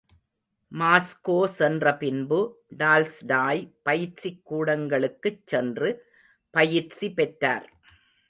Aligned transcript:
Moscow 0.71 1.45
சென்ற 1.47 1.97
பின்பு, 1.97 2.39
Tolstoy 2.77 3.61
பயிற்சிக் 3.83 4.41
கூடங்களுக்குச் 4.49 5.41
சென்று 5.45 5.89
பயிற்சி 6.53 7.09
பெற்றார். 7.11 7.67